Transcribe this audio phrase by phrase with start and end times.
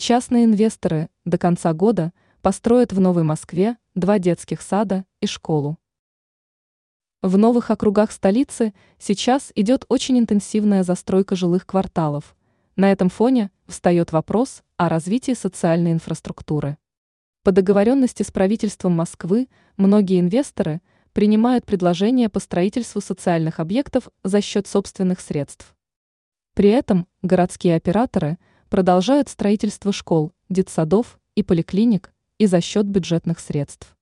[0.00, 5.76] Частные инвесторы до конца года построят в Новой Москве два детских сада и школу.
[7.20, 12.34] В новых округах столицы сейчас идет очень интенсивная застройка жилых кварталов.
[12.76, 16.78] На этом фоне встает вопрос о развитии социальной инфраструктуры.
[17.42, 20.80] По договоренности с правительством Москвы многие инвесторы
[21.12, 25.74] принимают предложения по строительству социальных объектов за счет собственных средств.
[26.54, 28.38] При этом городские операторы
[28.70, 33.96] продолжают строительство школ, детсадов и поликлиник и за счет бюджетных средств.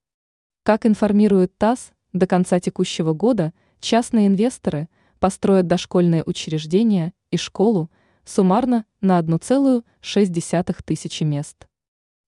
[0.62, 7.90] Как информирует ТАСС, до конца текущего года частные инвесторы построят дошкольные учреждения и школу
[8.24, 11.66] суммарно на 1,6 тысячи мест.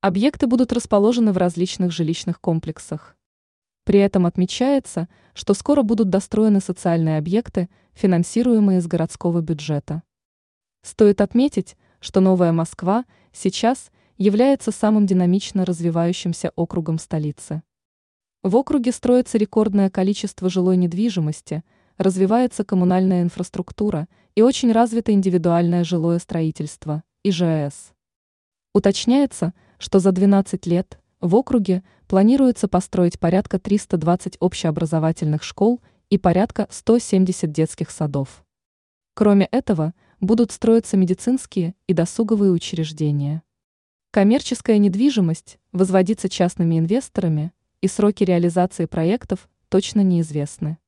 [0.00, 3.16] Объекты будут расположены в различных жилищных комплексах.
[3.84, 10.02] При этом отмечается, что скоро будут достроены социальные объекты, финансируемые из городского бюджета.
[10.82, 17.62] Стоит отметить, что Новая Москва сейчас является самым динамично развивающимся округом столицы.
[18.42, 21.62] В округе строится рекордное количество жилой недвижимости,
[21.98, 27.92] развивается коммунальная инфраструктура и очень развито индивидуальное жилое строительство, ИЖС.
[28.72, 36.66] Уточняется, что за 12 лет в округе планируется построить порядка 320 общеобразовательных школ и порядка
[36.70, 38.44] 170 детских садов.
[39.20, 43.42] Кроме этого, будут строиться медицинские и досуговые учреждения.
[44.12, 50.78] Коммерческая недвижимость возводится частными инвесторами– и сроки реализации проектов точно неизвестны.